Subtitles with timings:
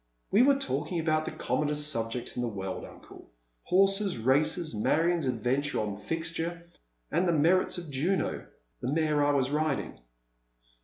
[0.31, 3.29] "We were talking about the commonest subjects in the world, uncle.
[3.65, 6.63] Horses, races, Marion's adventure on Fixture,
[7.11, 8.47] and th» merits of Juno—
[8.81, 9.95] the mare I was riding."